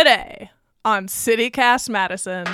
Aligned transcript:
today 0.00 0.50
on 0.82 1.08
CityCast 1.08 1.90
Madison. 1.90 2.46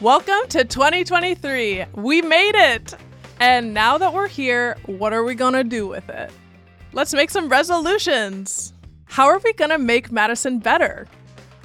Welcome 0.00 0.48
to 0.48 0.64
2023. 0.64 1.84
We 1.94 2.22
made 2.22 2.56
it. 2.56 2.94
And 3.38 3.72
now 3.72 3.98
that 3.98 4.12
we're 4.12 4.26
here, 4.26 4.76
what 4.86 5.12
are 5.12 5.22
we 5.22 5.36
going 5.36 5.52
to 5.52 5.62
do 5.62 5.86
with 5.86 6.08
it? 6.08 6.32
Let's 6.92 7.14
make 7.14 7.30
some 7.30 7.48
resolutions. 7.48 8.72
How 9.04 9.28
are 9.28 9.38
we 9.44 9.52
going 9.52 9.70
to 9.70 9.78
make 9.78 10.10
Madison 10.10 10.58
better? 10.58 11.06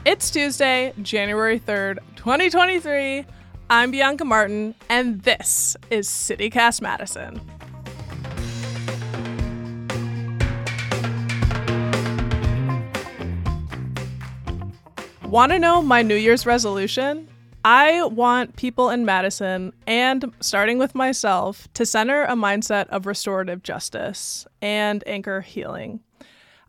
It's 0.06 0.30
Tuesday, 0.30 0.94
January 1.02 1.60
3rd, 1.60 1.98
2023. 2.16 3.26
I'm 3.72 3.90
Bianca 3.90 4.24
Martin, 4.24 4.76
and 4.88 5.24
this 5.24 5.76
is 5.90 6.08
CityCast 6.08 6.80
Madison. 6.80 7.42
Want 15.32 15.54
to 15.54 15.60
know 15.60 15.82
my 15.82 16.02
New 16.02 16.16
Year's 16.16 16.46
resolution? 16.46 17.26
I 17.64 18.04
want 18.04 18.58
people 18.58 18.90
in 18.90 19.06
Madison, 19.06 19.72
and 19.88 20.34
starting 20.42 20.78
with 20.78 20.94
myself, 20.94 21.70
to 21.76 21.86
center 21.86 22.26
a 22.26 22.34
mindset 22.34 22.90
of 22.90 23.06
restorative 23.06 23.64
justice 23.64 24.46
and 24.62 25.02
anchor 25.08 25.40
healing. 25.40 26.02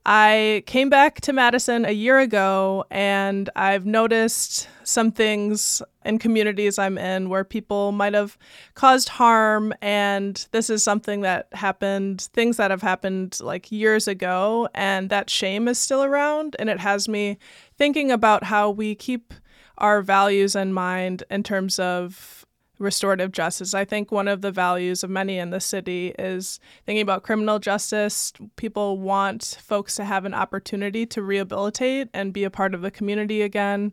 I 0.04 0.64
came 0.66 0.90
back 0.90 1.20
to 1.22 1.32
Madison 1.32 1.84
a 1.84 1.92
year 1.92 2.18
ago 2.18 2.84
and 2.90 3.48
I've 3.54 3.86
noticed 3.86 4.68
some 4.82 5.12
things 5.12 5.80
in 6.04 6.18
communities 6.18 6.76
I'm 6.76 6.98
in 6.98 7.28
where 7.28 7.44
people 7.44 7.92
might 7.92 8.14
have 8.14 8.36
caused 8.74 9.10
harm. 9.10 9.72
And 9.80 10.44
this 10.50 10.70
is 10.70 10.82
something 10.82 11.20
that 11.20 11.46
happened, 11.52 12.22
things 12.32 12.56
that 12.56 12.72
have 12.72 12.82
happened 12.82 13.38
like 13.40 13.70
years 13.70 14.08
ago. 14.08 14.68
And 14.74 15.08
that 15.10 15.30
shame 15.30 15.68
is 15.68 15.78
still 15.78 16.02
around. 16.02 16.56
And 16.58 16.68
it 16.68 16.80
has 16.80 17.08
me 17.08 17.38
thinking 17.82 18.12
about 18.12 18.44
how 18.44 18.70
we 18.70 18.94
keep 18.94 19.34
our 19.76 20.02
values 20.02 20.54
in 20.54 20.72
mind 20.72 21.24
in 21.28 21.42
terms 21.42 21.80
of 21.80 22.46
restorative 22.78 23.32
justice. 23.32 23.74
I 23.74 23.84
think 23.84 24.12
one 24.12 24.28
of 24.28 24.40
the 24.40 24.52
values 24.52 25.02
of 25.02 25.10
many 25.10 25.36
in 25.36 25.50
the 25.50 25.58
city 25.58 26.14
is 26.16 26.60
thinking 26.86 27.02
about 27.02 27.24
criminal 27.24 27.58
justice. 27.58 28.32
People 28.54 28.98
want 28.98 29.58
folks 29.60 29.96
to 29.96 30.04
have 30.04 30.24
an 30.24 30.32
opportunity 30.32 31.06
to 31.06 31.22
rehabilitate 31.22 32.08
and 32.14 32.32
be 32.32 32.44
a 32.44 32.50
part 32.50 32.72
of 32.72 32.82
the 32.82 32.90
community 32.92 33.42
again. 33.42 33.92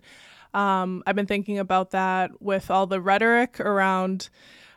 Um, 0.53 1.01
I've 1.07 1.15
been 1.15 1.25
thinking 1.25 1.57
about 1.57 1.89
that 1.89 2.39
with 2.39 2.69
all 2.69 2.85
the 2.85 3.01
rhetoric 3.01 3.59
around 3.59 4.29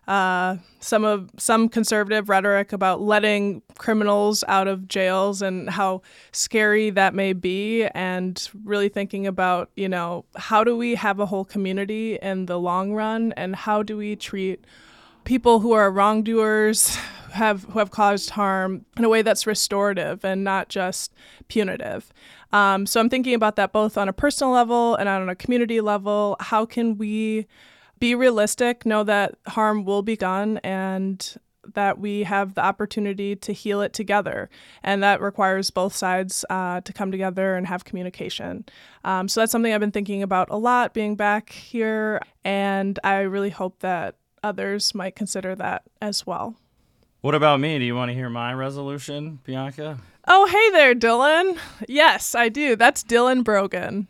uh, 0.08 0.56
some 0.80 1.04
of 1.04 1.30
some 1.38 1.68
conservative 1.68 2.28
rhetoric 2.28 2.72
about 2.72 3.00
letting 3.00 3.62
criminals 3.78 4.42
out 4.48 4.66
of 4.66 4.88
jails 4.88 5.42
and 5.42 5.70
how 5.70 6.02
scary 6.32 6.90
that 6.90 7.14
may 7.14 7.32
be, 7.32 7.84
and 7.94 8.48
really 8.64 8.88
thinking 8.88 9.26
about 9.26 9.70
you 9.76 9.88
know 9.88 10.24
how 10.36 10.64
do 10.64 10.76
we 10.76 10.94
have 10.96 11.20
a 11.20 11.26
whole 11.26 11.44
community 11.44 12.16
in 12.20 12.46
the 12.46 12.58
long 12.58 12.92
run, 12.92 13.32
and 13.36 13.54
how 13.54 13.82
do 13.82 13.96
we 13.96 14.16
treat 14.16 14.64
people 15.24 15.60
who 15.60 15.72
are 15.72 15.90
wrongdoers 15.90 16.98
have 17.32 17.64
who 17.64 17.78
have 17.78 17.90
caused 17.90 18.30
harm 18.30 18.84
in 18.96 19.04
a 19.04 19.08
way 19.08 19.22
that's 19.22 19.46
restorative 19.46 20.24
and 20.24 20.44
not 20.44 20.68
just 20.68 21.12
punitive. 21.48 22.12
Um, 22.52 22.86
so 22.86 23.00
I'm 23.00 23.08
thinking 23.08 23.34
about 23.34 23.56
that 23.56 23.72
both 23.72 23.96
on 23.96 24.08
a 24.08 24.12
personal 24.12 24.52
level 24.52 24.94
and 24.96 25.08
on 25.08 25.28
a 25.28 25.34
community 25.34 25.80
level. 25.80 26.36
How 26.40 26.66
can 26.66 26.98
we 26.98 27.46
be 28.02 28.16
realistic, 28.16 28.84
know 28.84 29.04
that 29.04 29.36
harm 29.46 29.84
will 29.84 30.02
be 30.02 30.16
done, 30.16 30.58
and 30.64 31.36
that 31.74 32.00
we 32.00 32.24
have 32.24 32.54
the 32.54 32.60
opportunity 32.60 33.36
to 33.36 33.52
heal 33.52 33.80
it 33.80 33.92
together. 33.92 34.50
And 34.82 35.04
that 35.04 35.20
requires 35.20 35.70
both 35.70 35.94
sides 35.94 36.44
uh, 36.50 36.80
to 36.80 36.92
come 36.92 37.12
together 37.12 37.54
and 37.54 37.64
have 37.68 37.84
communication. 37.84 38.64
Um, 39.04 39.28
so 39.28 39.38
that's 39.38 39.52
something 39.52 39.72
I've 39.72 39.78
been 39.78 39.92
thinking 39.92 40.20
about 40.20 40.50
a 40.50 40.56
lot 40.56 40.94
being 40.94 41.14
back 41.14 41.50
here. 41.50 42.20
And 42.44 42.98
I 43.04 43.20
really 43.20 43.50
hope 43.50 43.78
that 43.78 44.16
others 44.42 44.96
might 44.96 45.14
consider 45.14 45.54
that 45.54 45.84
as 46.00 46.26
well. 46.26 46.56
What 47.20 47.36
about 47.36 47.60
me? 47.60 47.78
Do 47.78 47.84
you 47.84 47.94
want 47.94 48.08
to 48.08 48.14
hear 48.14 48.28
my 48.28 48.52
resolution, 48.52 49.38
Bianca? 49.44 50.00
Oh, 50.26 50.46
hey 50.46 50.70
there, 50.76 50.96
Dylan. 50.96 51.56
Yes, 51.86 52.34
I 52.34 52.48
do. 52.48 52.74
That's 52.74 53.04
Dylan 53.04 53.44
Brogan. 53.44 54.08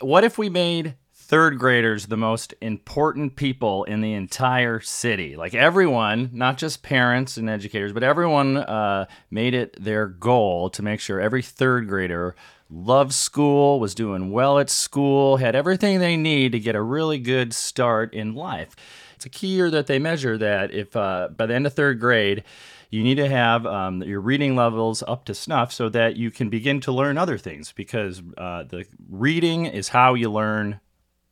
What 0.00 0.22
if 0.22 0.38
we 0.38 0.48
made 0.48 0.94
third 1.32 1.58
graders 1.58 2.08
the 2.08 2.16
most 2.18 2.52
important 2.60 3.36
people 3.36 3.84
in 3.84 4.02
the 4.02 4.12
entire 4.12 4.78
city. 4.80 5.34
Like 5.34 5.54
everyone, 5.54 6.28
not 6.34 6.58
just 6.58 6.82
parents 6.82 7.38
and 7.38 7.48
educators, 7.48 7.94
but 7.94 8.02
everyone 8.02 8.58
uh, 8.58 9.06
made 9.30 9.54
it 9.54 9.82
their 9.82 10.08
goal 10.08 10.68
to 10.68 10.82
make 10.82 11.00
sure 11.00 11.18
every 11.18 11.40
third 11.40 11.88
grader 11.88 12.36
loved 12.68 13.14
school, 13.14 13.80
was 13.80 13.94
doing 13.94 14.30
well 14.30 14.58
at 14.58 14.68
school, 14.68 15.38
had 15.38 15.56
everything 15.56 16.00
they 16.00 16.18
need 16.18 16.52
to 16.52 16.60
get 16.60 16.76
a 16.76 16.82
really 16.82 17.18
good 17.18 17.54
start 17.54 18.12
in 18.12 18.34
life. 18.34 18.76
It's 19.14 19.24
a 19.24 19.30
key 19.30 19.54
year 19.54 19.70
that 19.70 19.86
they 19.86 19.98
measure 19.98 20.36
that 20.36 20.70
if 20.70 20.94
uh, 20.94 21.28
by 21.34 21.46
the 21.46 21.54
end 21.54 21.66
of 21.66 21.72
third 21.72 21.98
grade, 21.98 22.44
you 22.90 23.02
need 23.02 23.14
to 23.14 23.28
have 23.30 23.64
um, 23.64 24.02
your 24.02 24.20
reading 24.20 24.54
levels 24.54 25.02
up 25.08 25.24
to 25.24 25.34
snuff 25.34 25.72
so 25.72 25.88
that 25.88 26.16
you 26.16 26.30
can 26.30 26.50
begin 26.50 26.78
to 26.82 26.92
learn 26.92 27.16
other 27.16 27.38
things 27.38 27.72
because 27.72 28.20
uh, 28.36 28.64
the 28.64 28.84
reading 29.08 29.64
is 29.64 29.88
how 29.88 30.12
you 30.12 30.30
learn 30.30 30.78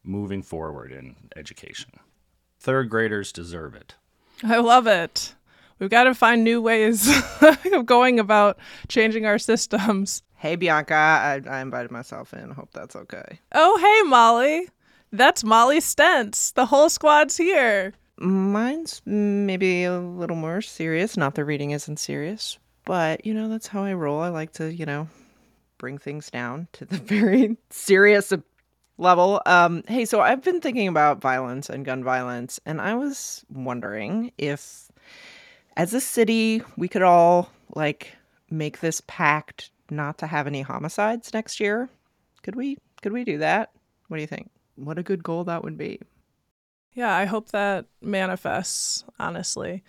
moving 0.02 0.42
forward 0.42 0.92
in 0.92 1.16
education. 1.36 1.90
Third 2.58 2.90
graders 2.90 3.32
deserve 3.32 3.74
it. 3.74 3.94
I 4.42 4.58
love 4.58 4.86
it. 4.86 5.34
We've 5.78 5.90
got 5.90 6.04
to 6.04 6.14
find 6.14 6.44
new 6.44 6.60
ways 6.60 7.10
of 7.72 7.86
going 7.86 8.20
about 8.20 8.58
changing 8.88 9.24
our 9.24 9.38
systems. 9.38 10.22
Hey, 10.36 10.56
Bianca, 10.56 10.94
I, 10.94 11.40
I 11.48 11.60
invited 11.60 11.90
myself 11.90 12.34
in. 12.34 12.50
Hope 12.50 12.70
that's 12.72 12.96
okay. 12.96 13.40
Oh, 13.52 13.78
hey, 13.78 14.08
Molly. 14.08 14.68
That's 15.12 15.42
Molly 15.42 15.80
Stentz. 15.80 16.52
The 16.52 16.66
whole 16.66 16.88
squad's 16.88 17.36
here. 17.36 17.94
Mine's 18.18 19.00
maybe 19.06 19.84
a 19.84 19.98
little 19.98 20.36
more 20.36 20.60
serious. 20.60 21.16
Not 21.16 21.34
the 21.34 21.44
reading 21.44 21.70
isn't 21.70 21.98
serious, 21.98 22.58
but 22.84 23.24
you 23.24 23.32
know, 23.32 23.48
that's 23.48 23.66
how 23.66 23.82
I 23.82 23.94
roll. 23.94 24.20
I 24.20 24.28
like 24.28 24.52
to, 24.54 24.72
you 24.72 24.84
know, 24.84 25.08
bring 25.78 25.96
things 25.96 26.30
down 26.30 26.68
to 26.72 26.84
the 26.84 26.96
very 26.98 27.56
serious 27.70 28.32
level. 29.00 29.40
Um, 29.46 29.82
hey, 29.88 30.04
so 30.04 30.20
I've 30.20 30.42
been 30.42 30.60
thinking 30.60 30.88
about 30.88 31.20
violence 31.20 31.68
and 31.68 31.84
gun 31.84 32.04
violence, 32.04 32.60
and 32.66 32.80
I 32.80 32.94
was 32.94 33.44
wondering 33.52 34.32
if, 34.38 34.90
as 35.76 35.94
a 35.94 36.00
city, 36.00 36.62
we 36.76 36.88
could 36.88 37.02
all 37.02 37.50
like 37.74 38.14
make 38.50 38.80
this 38.80 39.02
pact 39.06 39.70
not 39.90 40.18
to 40.18 40.26
have 40.26 40.46
any 40.46 40.62
homicides 40.62 41.32
next 41.32 41.60
year. 41.60 41.88
Could 42.42 42.56
we? 42.56 42.76
Could 43.02 43.12
we 43.12 43.24
do 43.24 43.38
that? 43.38 43.70
What 44.08 44.18
do 44.18 44.20
you 44.20 44.26
think? 44.26 44.50
What 44.76 44.98
a 44.98 45.02
good 45.02 45.22
goal 45.22 45.44
that 45.44 45.64
would 45.64 45.78
be. 45.78 46.00
Yeah, 46.92 47.14
I 47.14 47.24
hope 47.24 47.50
that 47.50 47.86
manifests. 48.02 49.04
Honestly. 49.18 49.82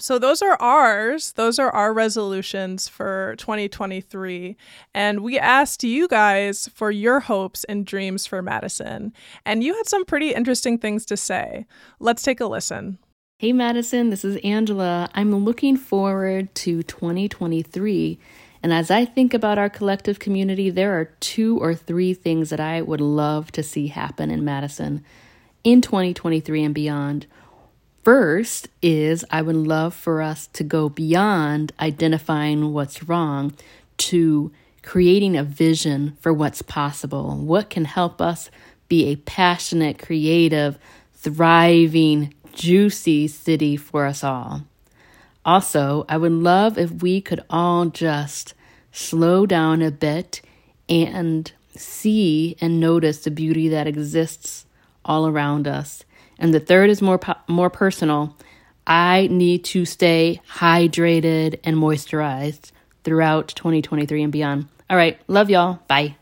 So, 0.00 0.18
those 0.18 0.42
are 0.42 0.56
ours. 0.60 1.32
Those 1.32 1.58
are 1.58 1.70
our 1.70 1.92
resolutions 1.92 2.86
for 2.86 3.34
2023. 3.38 4.56
And 4.94 5.20
we 5.20 5.38
asked 5.38 5.82
you 5.82 6.06
guys 6.06 6.68
for 6.72 6.92
your 6.92 7.18
hopes 7.18 7.64
and 7.64 7.84
dreams 7.84 8.24
for 8.24 8.40
Madison. 8.40 9.12
And 9.44 9.64
you 9.64 9.74
had 9.74 9.88
some 9.88 10.04
pretty 10.04 10.34
interesting 10.34 10.78
things 10.78 11.04
to 11.06 11.16
say. 11.16 11.66
Let's 11.98 12.22
take 12.22 12.38
a 12.38 12.46
listen. 12.46 12.98
Hey, 13.40 13.52
Madison, 13.52 14.10
this 14.10 14.24
is 14.24 14.36
Angela. 14.44 15.08
I'm 15.14 15.34
looking 15.44 15.76
forward 15.76 16.54
to 16.56 16.82
2023. 16.84 18.18
And 18.62 18.72
as 18.72 18.90
I 18.90 19.04
think 19.04 19.34
about 19.34 19.58
our 19.58 19.70
collective 19.70 20.18
community, 20.20 20.70
there 20.70 20.98
are 20.98 21.06
two 21.20 21.58
or 21.58 21.74
three 21.74 22.14
things 22.14 22.50
that 22.50 22.60
I 22.60 22.82
would 22.82 23.00
love 23.00 23.50
to 23.52 23.62
see 23.62 23.88
happen 23.88 24.30
in 24.30 24.44
Madison 24.44 25.04
in 25.64 25.80
2023 25.80 26.64
and 26.64 26.74
beyond. 26.74 27.26
First 28.08 28.70
is 28.80 29.22
I 29.30 29.42
would 29.42 29.54
love 29.54 29.92
for 29.92 30.22
us 30.22 30.46
to 30.54 30.64
go 30.64 30.88
beyond 30.88 31.74
identifying 31.78 32.72
what's 32.72 33.02
wrong 33.02 33.52
to 33.98 34.50
creating 34.82 35.36
a 35.36 35.44
vision 35.44 36.16
for 36.18 36.32
what's 36.32 36.62
possible. 36.62 37.36
What 37.36 37.68
can 37.68 37.84
help 37.84 38.22
us 38.22 38.50
be 38.88 39.08
a 39.08 39.16
passionate, 39.16 39.98
creative, 39.98 40.78
thriving, 41.16 42.32
juicy 42.54 43.28
city 43.28 43.76
for 43.76 44.06
us 44.06 44.24
all. 44.24 44.62
Also, 45.44 46.06
I 46.08 46.16
would 46.16 46.32
love 46.32 46.78
if 46.78 46.90
we 46.90 47.20
could 47.20 47.44
all 47.50 47.84
just 47.90 48.54
slow 48.90 49.44
down 49.44 49.82
a 49.82 49.90
bit 49.90 50.40
and 50.88 51.52
see 51.76 52.56
and 52.58 52.80
notice 52.80 53.18
the 53.18 53.30
beauty 53.30 53.68
that 53.68 53.86
exists 53.86 54.64
all 55.04 55.26
around 55.26 55.68
us 55.68 56.04
and 56.38 56.54
the 56.54 56.60
third 56.60 56.90
is 56.90 57.02
more 57.02 57.20
more 57.46 57.70
personal. 57.70 58.36
I 58.86 59.28
need 59.30 59.64
to 59.64 59.84
stay 59.84 60.40
hydrated 60.50 61.60
and 61.62 61.76
moisturized 61.76 62.72
throughout 63.04 63.48
2023 63.48 64.22
and 64.22 64.32
beyond. 64.32 64.68
All 64.88 64.96
right, 64.96 65.20
love 65.28 65.50
y'all. 65.50 65.80
Bye. 65.88 66.16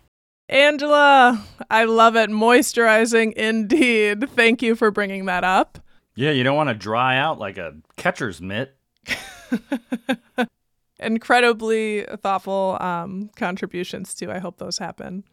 Angela, 0.49 1.45
I 1.71 1.85
love 1.85 2.17
it. 2.17 2.31
Moisturizing 2.31 3.33
indeed. 3.35 4.29
Thank 4.31 4.63
you 4.63 4.75
for 4.77 4.91
bringing 4.91 5.27
that 5.27 5.45
up. 5.45 5.79
Yeah, 6.15 6.31
you 6.31 6.45
don't 6.45 6.57
want 6.57 6.69
to 6.71 6.75
dry 6.75 7.19
out 7.19 7.39
like 7.39 7.59
a 7.59 7.75
catcher's 7.97 8.41
mitt. 8.41 8.77
incredibly 10.99 12.07
thoughtful 12.23 12.79
um, 12.81 13.31
contributions 13.37 14.15
too. 14.15 14.31
I 14.31 14.39
hope 14.39 14.59
those 14.59 14.79
happen. 14.79 15.25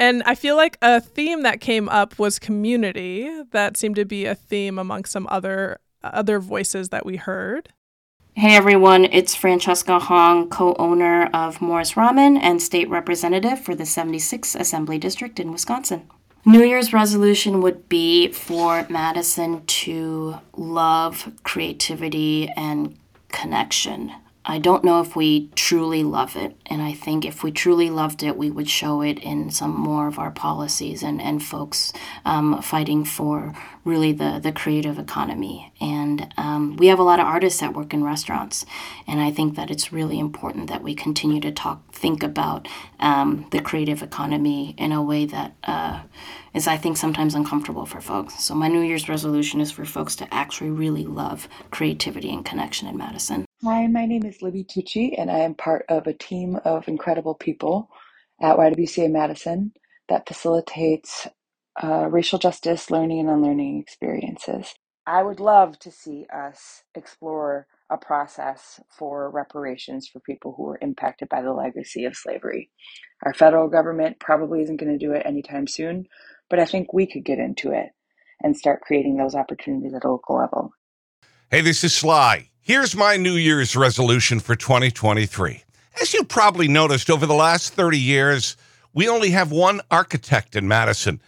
And 0.00 0.22
I 0.24 0.34
feel 0.34 0.56
like 0.56 0.78
a 0.80 0.98
theme 0.98 1.42
that 1.42 1.60
came 1.60 1.86
up 1.90 2.18
was 2.18 2.38
community. 2.38 3.30
That 3.50 3.76
seemed 3.76 3.96
to 3.96 4.06
be 4.06 4.24
a 4.24 4.34
theme 4.34 4.78
among 4.78 5.04
some 5.04 5.28
other 5.30 5.78
other 6.02 6.38
voices 6.38 6.88
that 6.88 7.04
we 7.04 7.16
heard. 7.16 7.68
Hey 8.32 8.56
everyone, 8.56 9.04
it's 9.04 9.34
Francesca 9.34 9.98
Hong, 9.98 10.48
co 10.48 10.74
owner 10.78 11.26
of 11.34 11.60
Morris 11.60 11.92
Ramen 11.92 12.38
and 12.40 12.62
state 12.62 12.88
representative 12.88 13.60
for 13.60 13.74
the 13.74 13.84
76th 13.84 14.58
Assembly 14.58 14.96
District 14.96 15.38
in 15.38 15.52
Wisconsin. 15.52 16.08
New 16.46 16.64
Year's 16.64 16.94
resolution 16.94 17.60
would 17.60 17.86
be 17.90 18.28
for 18.28 18.86
Madison 18.88 19.66
to 19.66 20.36
love 20.56 21.30
creativity 21.42 22.48
and 22.56 22.96
connection. 23.28 24.12
I 24.44 24.58
don't 24.58 24.84
know 24.84 25.00
if 25.00 25.14
we 25.14 25.48
truly 25.54 26.02
love 26.02 26.34
it. 26.34 26.56
And 26.66 26.80
I 26.80 26.92
think 26.92 27.24
if 27.24 27.42
we 27.42 27.52
truly 27.52 27.90
loved 27.90 28.22
it, 28.22 28.36
we 28.36 28.50
would 28.50 28.68
show 28.68 29.02
it 29.02 29.18
in 29.18 29.50
some 29.50 29.78
more 29.78 30.08
of 30.08 30.18
our 30.18 30.30
policies 30.30 31.02
and, 31.02 31.20
and 31.20 31.42
folks 31.42 31.92
um, 32.24 32.62
fighting 32.62 33.04
for 33.04 33.54
really 33.84 34.12
the, 34.12 34.40
the 34.42 34.52
creative 34.52 34.98
economy. 34.98 35.72
And 35.80 36.32
um, 36.36 36.76
we 36.76 36.88
have 36.88 36.98
a 36.98 37.04
lot 37.04 37.20
of 37.20 37.26
artists 37.26 37.60
that 37.60 37.74
work 37.74 37.94
in 37.94 38.04
restaurants. 38.04 38.66
And 39.06 39.20
I 39.20 39.30
think 39.30 39.56
that 39.56 39.70
it's 39.70 39.92
really 39.92 40.18
important 40.18 40.68
that 40.68 40.82
we 40.82 40.94
continue 40.94 41.40
to 41.40 41.52
talk, 41.52 41.92
think 41.92 42.22
about 42.22 42.68
um, 43.00 43.46
the 43.50 43.60
creative 43.60 44.02
economy 44.02 44.74
in 44.78 44.92
a 44.92 45.02
way 45.02 45.24
that 45.26 45.56
uh, 45.64 46.02
is, 46.54 46.66
I 46.66 46.76
think, 46.76 46.96
sometimes 46.96 47.34
uncomfortable 47.34 47.86
for 47.86 48.00
folks. 48.00 48.42
So 48.44 48.54
my 48.54 48.68
New 48.68 48.80
Year's 48.80 49.08
resolution 49.08 49.60
is 49.60 49.70
for 49.72 49.84
folks 49.84 50.16
to 50.16 50.34
actually 50.34 50.70
really 50.70 51.04
love 51.04 51.48
creativity 51.70 52.30
and 52.32 52.44
connection 52.44 52.88
in 52.88 52.96
Madison. 52.96 53.44
Hi, 53.64 53.86
my 53.86 54.06
name 54.06 54.24
is 54.24 54.40
Libby 54.40 54.64
Tucci, 54.64 55.14
and 55.18 55.30
I 55.30 55.40
am 55.40 55.54
part 55.54 55.84
of 55.88 56.06
a 56.06 56.14
team 56.14 56.56
of 56.64 56.88
incredible 56.88 57.34
people 57.34 57.90
at 58.40 58.56
YWCA 58.56 59.10
Madison 59.10 59.72
that 60.08 60.26
facilitates 60.26 61.28
uh, 61.82 62.08
racial 62.10 62.38
justice 62.38 62.90
learning 62.90 63.20
and 63.20 63.30
unlearning 63.30 63.78
experiences. 63.78 64.74
I 65.06 65.22
would 65.22 65.40
love 65.40 65.78
to 65.80 65.90
see 65.90 66.26
us 66.32 66.82
explore 66.94 67.66
a 67.90 67.96
process 67.96 68.80
for 68.96 69.30
reparations 69.30 70.06
for 70.06 70.20
people 70.20 70.54
who 70.56 70.64
were 70.64 70.78
impacted 70.80 71.28
by 71.28 71.42
the 71.42 71.52
legacy 71.52 72.04
of 72.04 72.16
slavery. 72.16 72.70
Our 73.24 73.34
federal 73.34 73.68
government 73.68 74.20
probably 74.20 74.62
isn't 74.62 74.76
going 74.76 74.92
to 74.92 75.04
do 75.04 75.12
it 75.12 75.26
anytime 75.26 75.66
soon, 75.66 76.06
but 76.48 76.58
I 76.58 76.64
think 76.64 76.92
we 76.92 77.06
could 77.06 77.24
get 77.24 77.38
into 77.38 77.72
it 77.72 77.88
and 78.42 78.56
start 78.56 78.82
creating 78.82 79.16
those 79.16 79.34
opportunities 79.34 79.94
at 79.94 80.04
a 80.04 80.10
local 80.10 80.36
level. 80.36 80.72
Hey, 81.50 81.60
this 81.62 81.82
is 81.82 81.92
Sly. 81.92 82.50
Here's 82.60 82.94
my 82.94 83.16
New 83.16 83.34
Year's 83.34 83.74
resolution 83.74 84.38
for 84.38 84.54
2023. 84.54 85.64
As 86.00 86.14
you 86.14 86.22
probably 86.24 86.68
noticed, 86.68 87.10
over 87.10 87.26
the 87.26 87.34
last 87.34 87.74
30 87.74 87.98
years, 87.98 88.56
we 88.94 89.08
only 89.08 89.30
have 89.30 89.50
one 89.50 89.80
architect 89.90 90.54
in 90.54 90.68
Madison. 90.68 91.20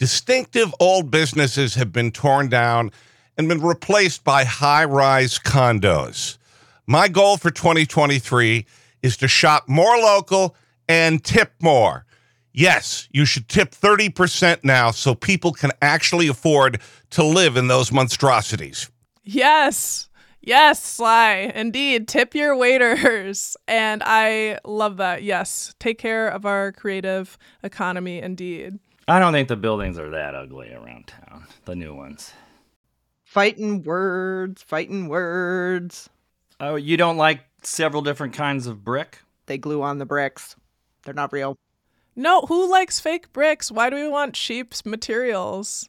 Distinctive 0.00 0.74
old 0.80 1.10
businesses 1.10 1.74
have 1.74 1.92
been 1.92 2.10
torn 2.10 2.48
down 2.48 2.90
and 3.36 3.48
been 3.48 3.60
replaced 3.60 4.24
by 4.24 4.44
high 4.44 4.86
rise 4.86 5.38
condos. 5.38 6.38
My 6.86 7.06
goal 7.06 7.36
for 7.36 7.50
2023 7.50 8.64
is 9.02 9.18
to 9.18 9.28
shop 9.28 9.68
more 9.68 9.98
local 9.98 10.56
and 10.88 11.22
tip 11.22 11.52
more. 11.60 12.06
Yes, 12.50 13.08
you 13.12 13.26
should 13.26 13.46
tip 13.46 13.72
30% 13.72 14.64
now 14.64 14.90
so 14.90 15.14
people 15.14 15.52
can 15.52 15.70
actually 15.82 16.28
afford 16.28 16.80
to 17.10 17.22
live 17.22 17.58
in 17.58 17.68
those 17.68 17.92
monstrosities. 17.92 18.90
Yes. 19.22 20.08
Yes, 20.40 20.82
Sly. 20.82 21.52
Indeed. 21.54 22.08
Tip 22.08 22.34
your 22.34 22.56
waiters. 22.56 23.54
And 23.68 24.02
I 24.02 24.60
love 24.64 24.96
that. 24.96 25.22
Yes. 25.22 25.74
Take 25.78 25.98
care 25.98 26.26
of 26.26 26.46
our 26.46 26.72
creative 26.72 27.36
economy, 27.62 28.22
indeed. 28.22 28.78
I 29.10 29.18
don't 29.18 29.32
think 29.32 29.48
the 29.48 29.56
buildings 29.56 29.98
are 29.98 30.10
that 30.10 30.34
ugly 30.34 30.72
around 30.72 31.06
town, 31.06 31.46
the 31.64 31.74
new 31.74 31.94
ones. 31.94 32.32
Fighting 33.24 33.82
words, 33.82 34.62
fighting 34.62 35.08
words. 35.08 36.08
Oh, 36.58 36.76
you 36.76 36.96
don't 36.96 37.16
like 37.16 37.40
several 37.62 38.02
different 38.02 38.34
kinds 38.34 38.66
of 38.66 38.84
brick? 38.84 39.18
They 39.46 39.58
glue 39.58 39.82
on 39.82 39.98
the 39.98 40.06
bricks. 40.06 40.56
They're 41.04 41.14
not 41.14 41.32
real. 41.32 41.56
No, 42.14 42.42
who 42.42 42.70
likes 42.70 43.00
fake 43.00 43.32
bricks? 43.32 43.70
Why 43.70 43.90
do 43.90 43.96
we 43.96 44.08
want 44.08 44.34
cheap 44.34 44.74
materials? 44.84 45.88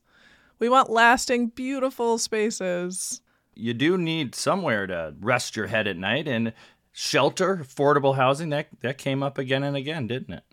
We 0.60 0.70
want 0.70 0.90
lasting, 0.90 1.48
beautiful 1.48 2.18
spaces 2.18 3.22
you 3.56 3.74
do 3.74 3.98
need 3.98 4.36
somewhere 4.36 4.88
to 4.88 5.14
rest 5.20 5.56
your 5.56 5.68
head 5.68 5.88
at 5.88 5.98
night 5.98 6.28
and 6.28 6.54
shelter, 6.92 7.58
affordable 7.58 8.16
housing. 8.16 8.50
That 8.50 8.68
that 8.82 8.98
came 8.98 9.24
up 9.24 9.38
again 9.38 9.64
and 9.64 9.76
again, 9.76 10.08
didn't 10.08 10.34
it? 10.34 10.44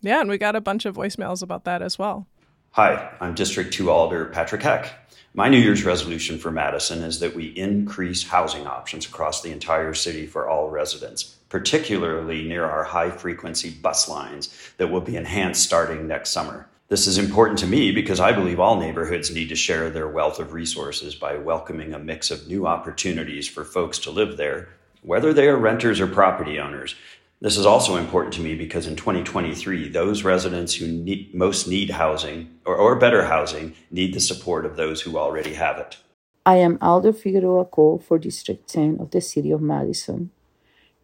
Yeah, 0.00 0.20
and 0.20 0.30
we 0.30 0.38
got 0.38 0.56
a 0.56 0.60
bunch 0.60 0.84
of 0.84 0.96
voicemails 0.96 1.42
about 1.42 1.64
that 1.64 1.82
as 1.82 1.98
well. 1.98 2.26
Hi, 2.72 3.10
I'm 3.20 3.34
District 3.34 3.72
2 3.72 3.90
Alder 3.90 4.26
Patrick 4.26 4.62
Heck. 4.62 4.92
My 5.34 5.48
New 5.48 5.58
Year's 5.58 5.84
resolution 5.84 6.38
for 6.38 6.50
Madison 6.50 7.02
is 7.02 7.20
that 7.20 7.34
we 7.34 7.46
increase 7.46 8.26
housing 8.26 8.66
options 8.66 9.06
across 9.06 9.42
the 9.42 9.52
entire 9.52 9.94
city 9.94 10.26
for 10.26 10.48
all 10.48 10.70
residents, 10.70 11.36
particularly 11.48 12.46
near 12.46 12.64
our 12.64 12.84
high 12.84 13.10
frequency 13.10 13.70
bus 13.70 14.08
lines 14.08 14.54
that 14.78 14.90
will 14.90 15.00
be 15.00 15.16
enhanced 15.16 15.62
starting 15.62 16.06
next 16.06 16.30
summer. 16.30 16.68
This 16.88 17.06
is 17.06 17.18
important 17.18 17.58
to 17.58 17.66
me 17.66 17.90
because 17.90 18.20
I 18.20 18.32
believe 18.32 18.60
all 18.60 18.78
neighborhoods 18.78 19.30
need 19.30 19.48
to 19.48 19.56
share 19.56 19.90
their 19.90 20.08
wealth 20.08 20.38
of 20.38 20.52
resources 20.52 21.14
by 21.14 21.36
welcoming 21.36 21.92
a 21.92 21.98
mix 21.98 22.30
of 22.30 22.46
new 22.46 22.66
opportunities 22.66 23.48
for 23.48 23.64
folks 23.64 23.98
to 24.00 24.10
live 24.10 24.36
there, 24.36 24.68
whether 25.02 25.32
they 25.32 25.48
are 25.48 25.56
renters 25.56 26.00
or 26.00 26.06
property 26.06 26.60
owners. 26.60 26.94
This 27.40 27.58
is 27.58 27.66
also 27.66 27.96
important 27.96 28.32
to 28.34 28.40
me 28.40 28.54
because 28.54 28.86
in 28.86 28.96
2023, 28.96 29.90
those 29.90 30.24
residents 30.24 30.74
who 30.74 30.88
need, 30.88 31.34
most 31.34 31.68
need 31.68 31.90
housing 31.90 32.48
or, 32.64 32.74
or 32.76 32.96
better 32.96 33.26
housing 33.26 33.74
need 33.90 34.14
the 34.14 34.20
support 34.20 34.64
of 34.64 34.76
those 34.76 35.02
who 35.02 35.18
already 35.18 35.52
have 35.52 35.76
it. 35.78 35.98
I 36.46 36.56
am 36.56 36.78
Alder 36.80 37.12
Figueroa 37.12 37.66
Cole 37.66 37.98
for 37.98 38.18
District 38.18 38.66
10 38.66 38.98
of 39.00 39.10
the 39.10 39.20
City 39.20 39.50
of 39.50 39.60
Madison. 39.60 40.30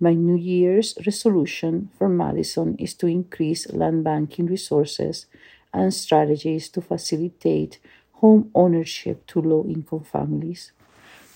My 0.01 0.15
New 0.15 0.37
Year's 0.37 0.95
resolution 1.05 1.91
for 1.99 2.09
Madison 2.09 2.77
is 2.79 2.95
to 2.95 3.07
increase 3.07 3.71
land 3.71 4.03
banking 4.03 4.47
resources 4.47 5.27
and 5.75 5.93
strategies 5.93 6.71
to 6.71 6.81
facilitate 6.81 7.79
home 8.15 8.51
ownership 8.55 9.27
to 9.27 9.43
low 9.43 9.67
income 9.69 10.05
families, 10.05 10.73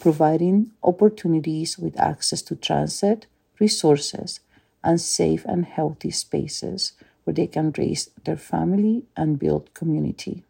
providing 0.00 0.70
opportunities 0.82 1.78
with 1.78 2.00
access 2.00 2.40
to 2.42 2.56
transit, 2.56 3.26
resources, 3.60 4.40
and 4.86 5.00
safe 5.00 5.44
and 5.44 5.64
healthy 5.66 6.12
spaces 6.12 6.92
where 7.24 7.34
they 7.34 7.48
can 7.48 7.74
raise 7.76 8.08
their 8.24 8.36
family 8.36 9.02
and 9.16 9.38
build 9.38 9.74
community. 9.74 10.44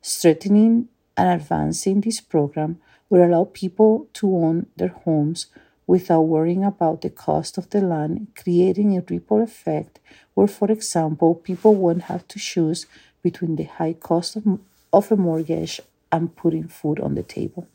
Strengthening 0.00 0.88
and 1.16 1.28
advancing 1.28 2.00
this 2.00 2.20
program 2.20 2.80
will 3.10 3.24
allow 3.24 3.44
people 3.52 4.06
to 4.14 4.34
own 4.34 4.66
their 4.76 4.94
homes 5.04 5.46
without 5.86 6.22
worrying 6.22 6.64
about 6.64 7.02
the 7.02 7.10
cost 7.10 7.58
of 7.58 7.68
the 7.70 7.80
land, 7.80 8.28
creating 8.36 8.96
a 8.96 9.04
ripple 9.10 9.42
effect 9.42 9.98
where, 10.34 10.46
for 10.46 10.70
example, 10.70 11.34
people 11.34 11.74
won't 11.74 12.02
have 12.02 12.26
to 12.28 12.38
choose 12.38 12.86
between 13.20 13.56
the 13.56 13.64
high 13.64 13.92
cost 13.92 14.36
of, 14.36 14.60
of 14.92 15.10
a 15.10 15.16
mortgage 15.16 15.80
and 16.10 16.36
putting 16.36 16.68
food 16.68 17.00
on 17.00 17.14
the 17.16 17.22
table. 17.22 17.66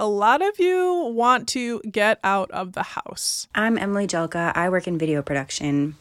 A 0.00 0.06
lot 0.06 0.42
of 0.42 0.60
you 0.60 1.10
want 1.12 1.48
to 1.48 1.80
get 1.80 2.20
out 2.22 2.52
of 2.52 2.74
the 2.74 2.84
house. 2.84 3.48
I'm 3.52 3.76
Emily 3.76 4.06
Jelka. 4.06 4.52
I 4.54 4.68
work 4.68 4.86
in 4.86 4.96
video 4.96 5.22
production. 5.22 5.96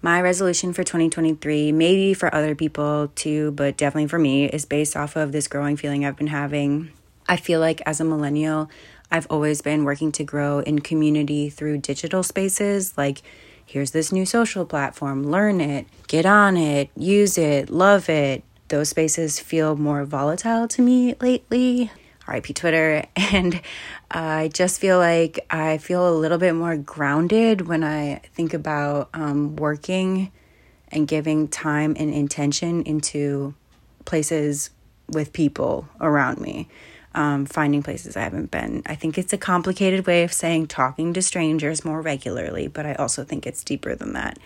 My 0.00 0.20
resolution 0.20 0.72
for 0.72 0.82
2023, 0.82 1.70
maybe 1.70 2.14
for 2.14 2.34
other 2.34 2.56
people 2.56 3.12
too, 3.14 3.52
but 3.52 3.76
definitely 3.76 4.08
for 4.08 4.18
me, 4.18 4.46
is 4.46 4.64
based 4.64 4.96
off 4.96 5.14
of 5.14 5.30
this 5.30 5.46
growing 5.46 5.76
feeling 5.76 6.04
I've 6.04 6.16
been 6.16 6.26
having. 6.26 6.90
I 7.28 7.36
feel 7.36 7.60
like 7.60 7.80
as 7.86 8.00
a 8.00 8.04
millennial, 8.04 8.68
I've 9.08 9.28
always 9.30 9.62
been 9.62 9.84
working 9.84 10.10
to 10.10 10.24
grow 10.24 10.58
in 10.58 10.80
community 10.80 11.48
through 11.48 11.78
digital 11.78 12.24
spaces 12.24 12.98
like 12.98 13.22
here's 13.64 13.92
this 13.92 14.10
new 14.10 14.26
social 14.26 14.66
platform, 14.66 15.22
learn 15.22 15.60
it, 15.60 15.86
get 16.08 16.26
on 16.26 16.56
it, 16.56 16.90
use 16.96 17.38
it, 17.38 17.70
love 17.70 18.08
it. 18.08 18.42
Those 18.66 18.88
spaces 18.88 19.38
feel 19.38 19.76
more 19.76 20.04
volatile 20.04 20.66
to 20.66 20.82
me 20.82 21.14
lately. 21.20 21.92
RIP 22.28 22.54
Twitter. 22.54 23.04
And 23.16 23.62
I 24.10 24.48
just 24.52 24.78
feel 24.78 24.98
like 24.98 25.46
I 25.48 25.78
feel 25.78 26.06
a 26.06 26.12
little 26.12 26.36
bit 26.36 26.54
more 26.54 26.76
grounded 26.76 27.66
when 27.66 27.82
I 27.82 28.20
think 28.34 28.52
about 28.52 29.08
um, 29.14 29.56
working 29.56 30.30
and 30.88 31.08
giving 31.08 31.48
time 31.48 31.96
and 31.98 32.12
intention 32.12 32.82
into 32.82 33.54
places 34.04 34.68
with 35.08 35.32
people 35.32 35.88
around 35.98 36.40
me 36.40 36.68
um, 37.14 37.46
finding 37.46 37.82
places 37.82 38.16
I 38.16 38.22
haven't 38.22 38.50
been. 38.50 38.82
I 38.86 38.94
think 38.94 39.18
it's 39.18 39.32
a 39.32 39.38
complicated 39.38 40.06
way 40.06 40.22
of 40.22 40.32
saying 40.32 40.68
talking 40.68 41.12
to 41.14 41.22
strangers 41.22 41.84
more 41.84 42.00
regularly, 42.00 42.68
but 42.68 42.86
I 42.86 42.94
also 42.94 43.24
think 43.24 43.46
it's 43.46 43.64
deeper 43.64 43.94
than 43.94 44.14
that. 44.14 44.38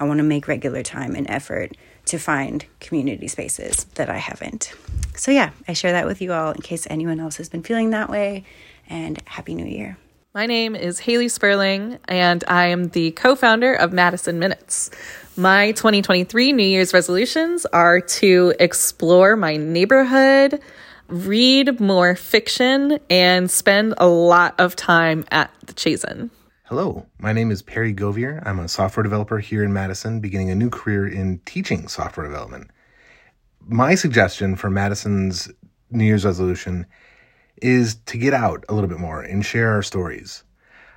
I 0.00 0.04
want 0.04 0.18
to 0.18 0.24
make 0.24 0.48
regular 0.48 0.82
time 0.82 1.14
and 1.14 1.28
effort 1.28 1.76
to 2.06 2.18
find 2.18 2.64
community 2.80 3.28
spaces 3.28 3.84
that 3.94 4.10
I 4.10 4.18
haven't. 4.18 4.72
So, 5.16 5.30
yeah, 5.30 5.50
I 5.68 5.72
share 5.72 5.92
that 5.92 6.06
with 6.06 6.20
you 6.20 6.32
all 6.32 6.52
in 6.52 6.60
case 6.60 6.86
anyone 6.90 7.20
else 7.20 7.36
has 7.36 7.48
been 7.48 7.62
feeling 7.62 7.90
that 7.90 8.10
way. 8.10 8.44
And 8.88 9.22
Happy 9.26 9.54
New 9.54 9.64
Year. 9.64 9.96
My 10.34 10.46
name 10.46 10.74
is 10.74 10.98
Haley 10.98 11.28
Sperling, 11.28 12.00
and 12.08 12.42
I 12.48 12.66
am 12.66 12.88
the 12.88 13.12
co 13.12 13.36
founder 13.36 13.72
of 13.72 13.92
Madison 13.92 14.40
Minutes. 14.40 14.90
My 15.36 15.70
2023 15.70 16.52
New 16.52 16.64
Year's 16.64 16.92
resolutions 16.92 17.66
are 17.66 18.00
to 18.00 18.52
explore 18.58 19.36
my 19.36 19.56
neighborhood, 19.56 20.60
read 21.06 21.78
more 21.78 22.16
fiction, 22.16 22.98
and 23.08 23.48
spend 23.48 23.94
a 23.98 24.08
lot 24.08 24.56
of 24.58 24.74
time 24.74 25.24
at 25.30 25.52
the 25.66 25.72
Chazen. 25.72 26.30
Hello, 26.68 27.04
my 27.18 27.34
name 27.34 27.50
is 27.50 27.60
Perry 27.60 27.92
Govier. 27.92 28.42
I'm 28.46 28.58
a 28.58 28.68
software 28.68 29.02
developer 29.02 29.38
here 29.38 29.62
in 29.62 29.74
Madison, 29.74 30.20
beginning 30.20 30.48
a 30.48 30.54
new 30.54 30.70
career 30.70 31.06
in 31.06 31.40
teaching 31.44 31.88
software 31.88 32.26
development. 32.26 32.70
My 33.60 33.94
suggestion 33.94 34.56
for 34.56 34.70
Madison's 34.70 35.50
New 35.90 36.04
Year's 36.04 36.24
resolution 36.24 36.86
is 37.60 37.96
to 38.06 38.16
get 38.16 38.32
out 38.32 38.64
a 38.70 38.72
little 38.72 38.88
bit 38.88 38.98
more 38.98 39.20
and 39.20 39.44
share 39.44 39.72
our 39.72 39.82
stories. 39.82 40.42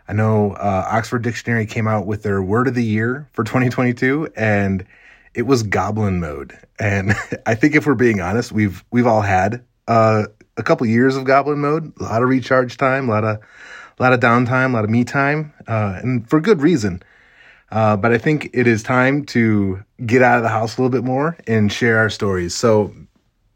I 0.08 0.14
know 0.14 0.54
uh, 0.54 0.88
Oxford 0.90 1.22
Dictionary 1.22 1.66
came 1.66 1.86
out 1.86 2.06
with 2.06 2.24
their 2.24 2.42
word 2.42 2.70
of 2.70 2.74
the 2.74 2.86
year 2.86 3.28
for 3.34 3.44
2022, 3.44 4.30
and 4.38 4.86
it 5.34 5.42
was 5.42 5.64
goblin 5.64 6.22
mode. 6.22 6.58
And 6.80 7.14
I 7.46 7.56
think 7.56 7.76
if 7.76 7.86
we're 7.86 7.96
being 7.96 8.22
honest, 8.22 8.54
we've 8.54 8.86
we've 8.90 9.06
all 9.06 9.22
had 9.22 9.66
uh, 9.86 10.28
a 10.56 10.64
couple 10.64 10.88
years 10.88 11.18
of 11.18 11.26
goblin 11.26 11.60
mode, 11.60 11.92
a 12.00 12.04
lot 12.04 12.24
of 12.24 12.30
recharge 12.30 12.78
time, 12.78 13.10
a 13.10 13.12
lot 13.12 13.26
of 13.26 13.40
a 13.98 14.04
lot 14.04 14.14
of 14.14 14.20
downtime, 14.20 14.72
a 14.72 14.74
lot 14.74 14.84
of 14.84 14.90
me 14.90 15.04
time, 15.04 15.54
uh, 15.68 16.00
and 16.02 16.30
for 16.30 16.40
good 16.40 16.62
reason. 16.62 17.02
Uh, 17.72 17.98
but 17.98 18.14
I 18.14 18.18
think 18.18 18.50
it 18.54 18.66
is 18.68 18.82
time 18.82 19.26
to 19.26 19.84
get 20.06 20.22
out 20.22 20.38
of 20.38 20.44
the 20.44 20.50
house 20.50 20.78
a 20.78 20.82
little 20.82 20.92
bit 20.92 21.04
more 21.04 21.38
and 21.48 21.72
share 21.72 21.98
our 21.98 22.10
stories. 22.10 22.56
So 22.56 22.94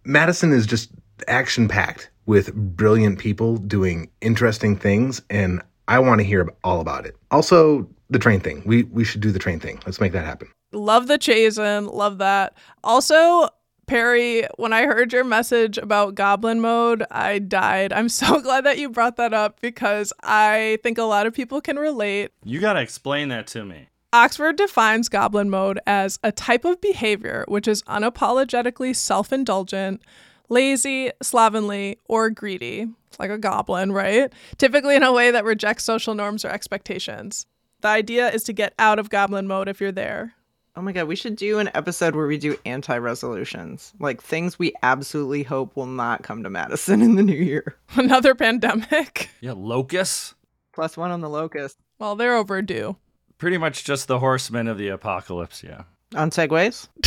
Madison 0.04 0.52
is 0.52 0.66
just 0.66 0.92
action 1.28 1.68
packed 1.68 2.10
with 2.26 2.54
brilliant 2.54 3.20
people 3.20 3.58
doing 3.58 4.10
interesting 4.22 4.76
things, 4.76 5.22
and 5.30 5.62
I 5.88 6.00
want 6.00 6.20
to 6.20 6.26
hear 6.26 6.50
all 6.64 6.82
about 6.82 7.06
it. 7.06 7.16
Also, 7.32 7.88
the 8.10 8.20
train 8.20 8.42
thing. 8.42 8.64
We 8.66 8.84
we 8.84 9.04
should 9.04 9.22
do 9.22 9.32
the 9.32 9.40
train 9.40 9.60
thing. 9.60 9.82
Let's 9.86 10.02
make 10.02 10.12
that 10.12 10.26
happen. 10.26 10.50
Love 10.74 11.08
the 11.08 11.18
Chazen. 11.18 11.92
Love 11.92 12.18
that. 12.20 12.54
Also, 12.84 13.50
Perry, 13.92 14.48
when 14.56 14.72
I 14.72 14.86
heard 14.86 15.12
your 15.12 15.26
message 15.26 15.78
about 15.78 16.16
goblin 16.16 16.62
mode, 16.62 17.04
I 17.12 17.40
died. 17.40 17.92
I'm 17.92 18.08
so 18.08 18.40
glad 18.42 18.64
that 18.64 18.78
you 18.78 18.90
brought 18.90 19.18
that 19.18 19.34
up 19.34 19.60
because 19.60 20.14
I 20.24 20.80
think 20.82 20.98
a 20.98 21.04
lot 21.04 21.28
of 21.28 21.34
people 21.34 21.60
can 21.60 21.76
relate. 21.76 22.32
You 22.46 22.62
got 22.62 22.74
to 22.74 22.80
explain 22.80 23.28
that 23.28 23.48
to 23.48 23.66
me. 23.66 23.90
Oxford 24.14 24.56
defines 24.56 25.10
goblin 25.10 25.50
mode 25.50 25.82
as 25.86 26.20
a 26.24 26.32
type 26.32 26.64
of 26.64 26.80
behavior 26.80 27.44
which 27.50 27.68
is 27.68 27.84
unapologetically 27.84 28.96
self 28.96 29.34
indulgent, 29.34 30.02
lazy, 30.48 31.12
slovenly, 31.22 32.00
or 32.08 32.30
greedy. 32.30 32.88
It's 33.10 33.20
like 33.20 33.30
a 33.30 33.38
goblin, 33.38 33.92
right? 33.92 34.32
Typically 34.58 34.96
in 34.96 35.04
a 35.04 35.12
way 35.12 35.32
that 35.32 35.44
rejects 35.44 35.84
social 35.84 36.16
norms 36.16 36.46
or 36.46 36.50
expectations. 36.50 37.46
The 37.82 37.90
idea 37.90 38.30
is 38.30 38.44
to 38.44 38.54
get 38.54 38.74
out 38.80 39.00
of 39.00 39.10
goblin 39.10 39.48
mode 39.48 39.68
if 39.68 39.82
you're 39.82 39.92
there. 39.92 40.36
Oh 40.74 40.82
my 40.82 40.94
god, 40.94 41.10
we 41.10 41.18
should 41.18 41.36
do 41.36 41.60
an 41.60 41.70
episode 41.74 42.16
where 42.16 42.28
we 42.28 42.38
do 42.38 42.58
anti-resolutions. 42.66 43.92
Like 44.00 44.22
things 44.22 44.58
we 44.58 44.74
absolutely 44.82 45.44
hope 45.44 45.76
will 45.76 45.86
not 45.86 46.24
come 46.24 46.44
to 46.44 46.50
Madison 46.50 47.02
in 47.02 47.16
the 47.16 47.24
new 47.24 47.36
year. 47.36 47.76
Another 47.96 48.34
pandemic. 48.36 49.30
Yeah, 49.42 49.54
locusts. 49.58 50.34
Plus 50.72 50.96
one 50.96 51.12
on 51.12 51.20
the 51.20 51.28
locust. 51.28 51.78
Well, 52.00 52.16
they're 52.16 52.38
overdue. 52.38 52.96
Pretty 53.38 53.58
much 53.58 53.84
just 53.84 54.08
the 54.08 54.20
horsemen 54.20 54.68
of 54.68 54.78
the 54.78 54.88
apocalypse, 54.88 55.62
yeah. 55.62 55.84
On 56.16 56.30
segways? 56.30 56.88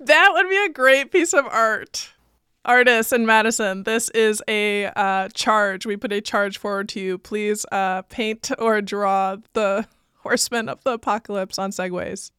that 0.00 0.30
would 0.32 0.48
be 0.48 0.64
a 0.64 0.70
great 0.70 1.12
piece 1.12 1.34
of 1.34 1.44
art. 1.44 2.08
Artists 2.64 3.12
in 3.12 3.26
Madison, 3.26 3.82
this 3.84 4.08
is 4.10 4.42
a 4.48 4.86
uh, 4.96 5.28
charge. 5.34 5.84
We 5.84 5.96
put 5.96 6.12
a 6.12 6.20
charge 6.20 6.58
forward 6.58 6.88
to 6.90 7.00
you. 7.00 7.18
Please 7.18 7.66
uh, 7.70 8.02
paint 8.02 8.50
or 8.58 8.80
draw 8.80 9.36
the 9.52 9.86
horsemen 10.28 10.68
of 10.68 10.84
the 10.84 10.92
apocalypse 10.92 11.58
on 11.58 11.70
segways. 11.70 12.30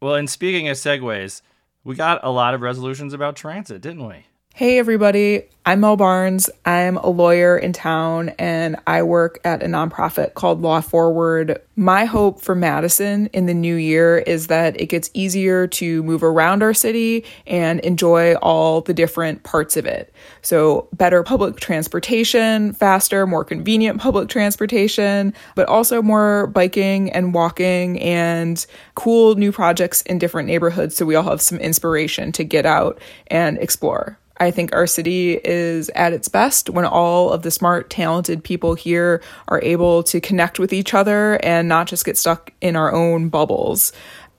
Well, 0.00 0.14
and 0.14 0.30
speaking 0.30 0.68
of 0.68 0.78
segways, 0.78 1.42
we 1.84 1.94
got 1.94 2.20
a 2.22 2.30
lot 2.30 2.54
of 2.54 2.62
resolutions 2.62 3.12
about 3.12 3.36
transit, 3.36 3.82
didn't 3.82 4.06
we? 4.06 4.26
Hey, 4.56 4.78
everybody. 4.78 5.48
I'm 5.66 5.80
Mel 5.80 5.96
Barnes. 5.96 6.48
I'm 6.64 6.96
a 6.98 7.08
lawyer 7.08 7.58
in 7.58 7.72
town 7.72 8.28
and 8.38 8.76
I 8.86 9.02
work 9.02 9.40
at 9.42 9.64
a 9.64 9.66
nonprofit 9.66 10.34
called 10.34 10.62
Law 10.62 10.80
Forward. 10.80 11.60
My 11.74 12.04
hope 12.04 12.40
for 12.40 12.54
Madison 12.54 13.26
in 13.32 13.46
the 13.46 13.54
new 13.54 13.74
year 13.74 14.18
is 14.18 14.46
that 14.46 14.80
it 14.80 14.86
gets 14.86 15.10
easier 15.12 15.66
to 15.66 16.04
move 16.04 16.22
around 16.22 16.62
our 16.62 16.72
city 16.72 17.24
and 17.48 17.80
enjoy 17.80 18.34
all 18.36 18.80
the 18.80 18.94
different 18.94 19.42
parts 19.42 19.76
of 19.76 19.86
it. 19.86 20.14
So, 20.40 20.86
better 20.92 21.24
public 21.24 21.56
transportation, 21.56 22.74
faster, 22.74 23.26
more 23.26 23.44
convenient 23.44 24.00
public 24.00 24.28
transportation, 24.28 25.34
but 25.56 25.66
also 25.66 26.00
more 26.00 26.46
biking 26.46 27.10
and 27.10 27.34
walking 27.34 28.00
and 28.00 28.64
cool 28.94 29.34
new 29.34 29.50
projects 29.50 30.02
in 30.02 30.20
different 30.20 30.46
neighborhoods 30.46 30.94
so 30.94 31.04
we 31.04 31.16
all 31.16 31.24
have 31.24 31.42
some 31.42 31.58
inspiration 31.58 32.30
to 32.30 32.44
get 32.44 32.64
out 32.64 33.00
and 33.26 33.58
explore. 33.58 34.16
I 34.38 34.50
think 34.50 34.74
our 34.74 34.86
city 34.86 35.34
is 35.44 35.90
at 35.90 36.12
its 36.12 36.28
best 36.28 36.68
when 36.68 36.84
all 36.84 37.30
of 37.30 37.42
the 37.42 37.50
smart, 37.50 37.88
talented 37.88 38.42
people 38.42 38.74
here 38.74 39.22
are 39.48 39.60
able 39.62 40.02
to 40.04 40.20
connect 40.20 40.58
with 40.58 40.72
each 40.72 40.92
other 40.92 41.34
and 41.44 41.68
not 41.68 41.86
just 41.86 42.04
get 42.04 42.18
stuck 42.18 42.52
in 42.60 42.74
our 42.74 42.92
own 42.92 43.28
bubbles. 43.28 43.92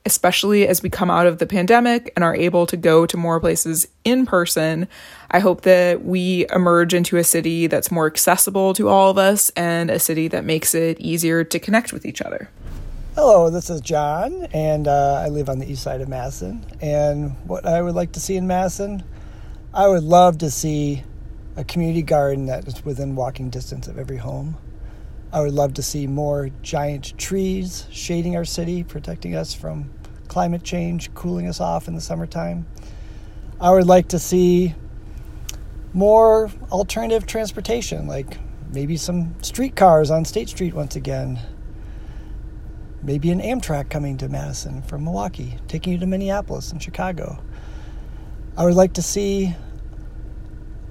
Especially 0.08 0.68
as 0.68 0.84
we 0.84 0.90
come 0.90 1.10
out 1.10 1.26
of 1.26 1.40
the 1.40 1.48
pandemic 1.48 2.12
and 2.16 2.24
are 2.24 2.36
able 2.36 2.68
to 2.68 2.78
go 2.78 3.08
to 3.08 3.18
more 3.18 3.40
places 3.40 3.88
in 4.04 4.26
person, 4.28 4.88
I 5.32 5.40
hope 5.40 5.62
that 5.62 6.06
we 6.06 6.46
emerge 6.54 6.94
into 6.94 7.18
a 7.18 7.24
city 7.24 7.66
that's 7.66 7.90
more 7.90 8.06
accessible 8.06 8.76
to 8.76 8.88
all 8.88 9.10
of 9.10 9.18
us 9.18 9.50
and 9.52 9.90
a 9.90 9.98
city 9.98 10.28
that 10.28 10.46
makes 10.46 10.76
it 10.76 11.00
easier 11.00 11.44
to 11.46 11.58
connect 11.58 11.92
with 11.92 12.06
each 12.06 12.22
other. 12.22 12.50
Hello, 13.16 13.50
this 13.50 13.70
is 13.70 13.82
John, 13.82 14.46
and 14.54 14.88
uh, 14.88 15.24
I 15.26 15.30
live 15.30 15.50
on 15.50 15.58
the 15.58 15.72
east 15.72 15.82
side 15.82 16.02
of 16.02 16.10
Madison. 16.10 16.64
And 16.82 17.32
what 17.48 17.66
I 17.66 17.82
would 17.82 17.96
like 17.96 18.12
to 18.12 18.20
see 18.20 18.36
in 18.36 18.46
Madison 18.46 19.04
I 19.76 19.90
would 19.90 20.04
love 20.04 20.38
to 20.38 20.50
see 20.50 21.04
a 21.58 21.66
community 21.66 22.02
garden 22.02 22.46
that 22.46 22.66
is 22.66 22.86
within 22.86 23.14
walking 23.14 23.50
distance 23.50 23.90
of 23.90 24.00
every 24.00 24.16
home. 24.16 24.56
I 25.34 25.42
would 25.42 25.52
love 25.52 25.74
to 25.74 25.84
see 25.84 26.08
more 26.08 26.50
giant 26.62 27.18
trees 27.18 27.86
shading 27.92 28.38
our 28.38 28.46
city, 28.46 28.86
protecting 28.86 29.36
us 29.36 29.54
from 29.54 29.92
climate 30.30 30.64
change, 30.64 31.14
cooling 31.14 31.46
us 31.46 31.60
off 31.60 31.90
in 31.90 31.94
the 31.94 32.00
summertime. 32.00 32.66
I 33.60 33.72
would 33.72 33.86
like 33.86 34.08
to 34.10 34.20
see 34.20 34.76
more 35.92 36.50
alternative 36.72 37.26
transportation, 37.26 38.08
like 38.08 38.38
maybe 38.72 38.96
some 38.96 39.36
streetcars 39.42 40.10
on 40.10 40.24
State 40.24 40.48
Street 40.48 40.74
once 40.74 40.96
again. 40.96 41.38
Maybe 43.04 43.30
an 43.30 43.42
Amtrak 43.42 43.90
coming 43.90 44.16
to 44.20 44.30
Madison 44.30 44.84
from 44.84 45.04
Milwaukee, 45.04 45.60
taking 45.68 45.92
you 45.92 46.00
to 46.00 46.06
Minneapolis 46.06 46.72
and 46.72 46.82
Chicago. 46.82 47.44
I 48.58 48.64
would 48.64 48.76
like 48.76 48.94
to 48.94 49.02
see 49.02 49.54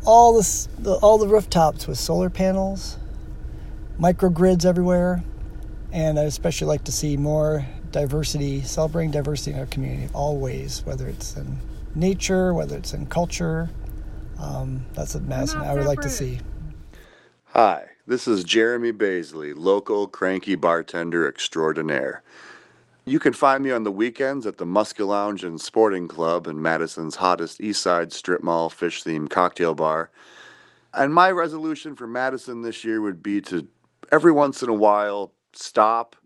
all 0.05 0.35
the, 0.35 0.69
the 0.79 0.95
all 0.95 1.19
the 1.19 1.29
rooftops 1.29 1.87
with 1.87 1.99
solar 1.99 2.31
panels, 2.31 2.99
microgrids 3.99 4.65
everywhere, 4.65 5.23
and 5.93 6.19
I 6.19 6.23
especially 6.23 6.69
like 6.69 6.85
to 6.85 6.93
see 6.93 7.17
more 7.17 7.67
diversity, 7.91 8.61
celebrating 8.63 9.11
diversity 9.11 9.53
in 9.53 9.59
our 9.59 9.67
community, 9.67 10.11
always, 10.13 10.85
whether 10.85 11.09
it's 11.09 11.37
in 11.37 11.59
nature, 11.95 12.53
whether 12.53 12.77
it's 12.77 12.93
in 12.93 13.07
culture. 13.07 13.71
Um, 14.41 14.85
that's 14.95 15.15
a 15.15 15.21
Madison 15.21 15.61
I 15.61 15.75
would 15.75 15.87
like 15.87 16.01
to 16.01 16.11
see. 16.11 16.41
Hi, 17.47 17.85
this 18.07 18.27
is 18.27 18.43
Jeremy 18.43 18.93
Baisley, 18.93 19.55
local 19.57 20.09
cranky 20.09 20.57
bartender 20.57 21.27
extraordinaire. 21.29 22.23
You 23.07 23.19
can 23.19 23.35
find 23.35 23.63
me 23.63 23.71
on 23.71 23.83
the 23.83 23.93
weekends 23.93 24.47
at 24.47 24.57
the 24.57 24.65
Muskie 24.65 25.07
Lounge 25.07 25.45
and 25.45 25.61
Sporting 25.61 26.09
Club 26.09 26.47
in 26.47 26.63
Madison's 26.63 27.17
hottest 27.17 27.61
East 27.61 27.83
Side 27.83 28.15
strip 28.15 28.43
mall 28.43 28.71
fish 28.71 29.05
themed 29.05 29.29
cocktail 29.29 29.75
bar. 29.75 30.11
And 30.95 31.13
my 31.13 31.31
resolution 31.31 31.97
for 31.97 32.07
Madison 32.07 32.63
this 32.63 32.83
year 32.83 33.03
would 33.03 33.23
be 33.23 33.43
to 33.43 33.69
every 34.11 34.33
once 34.33 34.63
in 34.63 34.71
a 34.71 34.75
while 34.75 35.33
stop, 35.53 36.17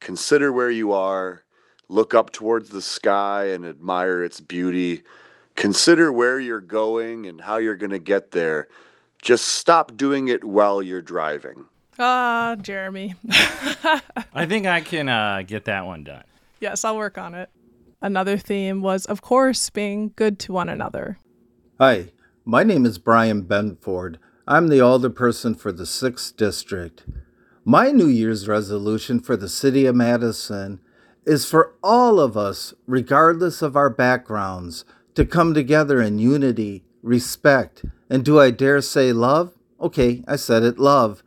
consider 0.00 0.52
where 0.52 0.70
you 0.70 0.92
are, 0.92 1.44
look 1.88 2.12
up 2.12 2.32
towards 2.32 2.70
the 2.70 2.82
sky 2.82 3.44
and 3.50 3.64
admire 3.64 4.24
its 4.24 4.40
beauty. 4.40 5.04
Consider 5.54 6.12
where 6.12 6.40
you're 6.40 6.60
going 6.60 7.26
and 7.26 7.40
how 7.40 7.58
you're 7.58 7.76
going 7.76 7.90
to 7.90 8.00
get 8.00 8.32
there. 8.32 8.66
Just 9.22 9.46
stop 9.46 9.96
doing 9.96 10.26
it 10.26 10.42
while 10.42 10.82
you're 10.82 11.00
driving. 11.00 11.66
Ah, 11.98 12.56
Jeremy. 12.60 13.14
I 14.34 14.46
think 14.46 14.66
I 14.66 14.80
can 14.80 15.08
uh, 15.08 15.42
get 15.46 15.64
that 15.64 15.86
one 15.86 16.04
done. 16.04 16.24
Yes, 16.60 16.84
I'll 16.84 16.96
work 16.96 17.16
on 17.18 17.34
it. 17.34 17.50
Another 18.02 18.36
theme 18.36 18.82
was, 18.82 19.06
of 19.06 19.22
course, 19.22 19.70
being 19.70 20.12
good 20.16 20.38
to 20.40 20.52
one 20.52 20.68
another. 20.68 21.18
Hi, 21.80 22.12
my 22.44 22.62
name 22.62 22.84
is 22.84 22.98
Brian 22.98 23.44
Benford. 23.44 24.16
I'm 24.46 24.68
the 24.68 24.78
alderperson 24.78 25.58
for 25.58 25.72
the 25.72 25.84
6th 25.84 26.36
District. 26.36 27.04
My 27.64 27.90
New 27.90 28.06
Year's 28.06 28.46
resolution 28.46 29.18
for 29.18 29.36
the 29.36 29.48
city 29.48 29.86
of 29.86 29.96
Madison 29.96 30.80
is 31.24 31.46
for 31.46 31.74
all 31.82 32.20
of 32.20 32.36
us, 32.36 32.74
regardless 32.86 33.62
of 33.62 33.74
our 33.74 33.90
backgrounds, 33.90 34.84
to 35.14 35.24
come 35.24 35.54
together 35.54 36.00
in 36.00 36.18
unity, 36.18 36.84
respect, 37.02 37.84
and 38.08 38.24
do 38.24 38.38
I 38.38 38.50
dare 38.50 38.80
say 38.82 39.12
love? 39.12 39.54
Okay, 39.80 40.22
I 40.28 40.36
said 40.36 40.62
it, 40.62 40.78
love. 40.78 41.22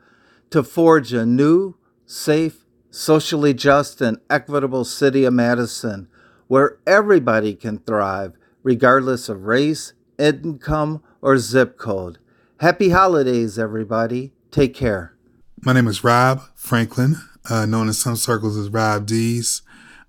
To 0.51 0.63
forge 0.63 1.13
a 1.13 1.25
new, 1.25 1.75
safe, 2.05 2.65
socially 2.89 3.53
just, 3.53 4.01
and 4.01 4.17
equitable 4.29 4.83
city 4.83 5.25
of 5.25 5.33
Madison 5.33 6.07
where 6.49 6.79
everybody 6.87 7.53
can 7.53 7.77
thrive, 7.77 8.33
regardless 8.63 9.29
of 9.29 9.43
race, 9.43 9.93
income, 10.17 11.01
or 11.21 11.37
zip 11.37 11.77
code. 11.77 12.17
Happy 12.59 12.89
holidays, 12.89 13.57
everybody. 13.57 14.33
Take 14.51 14.73
care. 14.73 15.15
My 15.61 15.73
name 15.73 15.87
is 15.87 16.03
Rob 16.03 16.41
Franklin, 16.55 17.17
uh, 17.49 17.67
known 17.67 17.87
in 17.87 17.93
some 17.93 18.15
circles 18.15 18.57
as 18.57 18.69
Rob 18.69 19.05
Dz. 19.05 19.61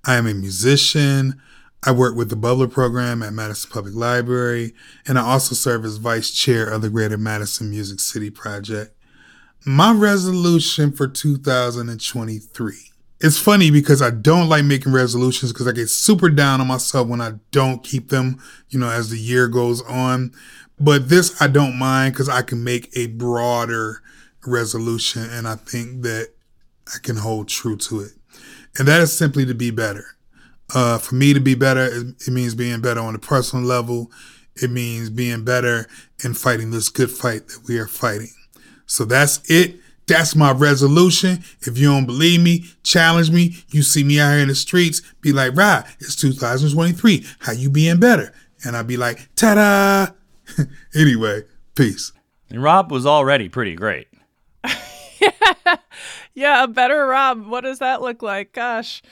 I 0.04 0.16
am 0.16 0.26
a 0.26 0.32
musician. 0.32 1.38
I 1.84 1.92
work 1.92 2.16
with 2.16 2.30
the 2.30 2.36
Bubbler 2.36 2.70
program 2.70 3.22
at 3.22 3.34
Madison 3.34 3.70
Public 3.70 3.94
Library, 3.94 4.72
and 5.06 5.18
I 5.18 5.22
also 5.22 5.54
serve 5.54 5.84
as 5.84 5.98
vice 5.98 6.30
chair 6.30 6.66
of 6.66 6.80
the 6.80 6.88
Greater 6.88 7.18
Madison 7.18 7.68
Music 7.68 8.00
City 8.00 8.30
Project. 8.30 8.96
My 9.64 9.92
resolution 9.92 10.92
for 10.92 11.06
2023 11.06 12.90
it's 13.20 13.38
funny 13.38 13.70
because 13.70 14.00
I 14.00 14.10
don't 14.10 14.48
like 14.48 14.64
making 14.64 14.92
resolutions 14.92 15.52
because 15.52 15.68
I 15.68 15.72
get 15.72 15.90
super 15.90 16.30
down 16.30 16.60
on 16.60 16.66
myself 16.66 17.06
when 17.06 17.20
I 17.20 17.32
don't 17.50 17.84
keep 17.84 18.08
them, 18.08 18.42
you 18.70 18.78
know, 18.78 18.88
as 18.88 19.10
the 19.10 19.18
year 19.18 19.46
goes 19.46 19.82
on. 19.82 20.32
But 20.78 21.10
this 21.10 21.40
I 21.40 21.46
don't 21.46 21.78
mind 21.78 22.14
because 22.14 22.30
I 22.30 22.40
can 22.40 22.64
make 22.64 22.88
a 22.96 23.08
broader 23.08 24.02
resolution 24.46 25.28
and 25.30 25.46
I 25.46 25.56
think 25.56 26.02
that 26.02 26.30
I 26.94 26.98
can 27.02 27.16
hold 27.16 27.48
true 27.48 27.76
to 27.76 28.00
it. 28.00 28.12
And 28.78 28.88
that 28.88 29.02
is 29.02 29.12
simply 29.12 29.44
to 29.44 29.54
be 29.54 29.70
better. 29.70 30.16
Uh, 30.74 30.96
for 30.96 31.14
me 31.14 31.34
to 31.34 31.40
be 31.40 31.54
better, 31.54 31.84
it, 31.84 32.26
it 32.26 32.30
means 32.30 32.54
being 32.54 32.80
better 32.80 33.00
on 33.00 33.14
a 33.14 33.18
personal 33.18 33.64
level. 33.64 34.10
It 34.62 34.70
means 34.70 35.10
being 35.10 35.44
better 35.44 35.86
in 36.24 36.32
fighting 36.32 36.70
this 36.70 36.88
good 36.88 37.10
fight 37.10 37.48
that 37.48 37.64
we 37.68 37.78
are 37.78 37.86
fighting. 37.86 38.32
So 38.90 39.04
that's 39.04 39.48
it. 39.48 39.76
That's 40.06 40.34
my 40.34 40.50
resolution. 40.50 41.44
If 41.60 41.78
you 41.78 41.88
don't 41.88 42.06
believe 42.06 42.40
me, 42.40 42.64
challenge 42.82 43.30
me. 43.30 43.54
You 43.68 43.82
see 43.82 44.02
me 44.02 44.18
out 44.18 44.32
here 44.32 44.40
in 44.40 44.48
the 44.48 44.56
streets, 44.56 45.00
be 45.20 45.32
like, 45.32 45.54
right, 45.54 45.84
it's 46.00 46.16
2023. 46.16 47.24
How 47.38 47.52
you 47.52 47.70
being 47.70 48.00
better? 48.00 48.34
And 48.64 48.76
I'd 48.76 48.88
be 48.88 48.96
like, 48.96 49.28
ta-da. 49.36 50.12
anyway, 50.94 51.44
peace. 51.76 52.12
And 52.48 52.60
Rob 52.60 52.90
was 52.90 53.06
already 53.06 53.48
pretty 53.48 53.76
great. 53.76 54.08
yeah, 56.34 56.64
a 56.64 56.68
better 56.68 57.06
Rob. 57.06 57.46
What 57.46 57.62
does 57.62 57.78
that 57.78 58.02
look 58.02 58.22
like? 58.22 58.52
Gosh. 58.52 59.02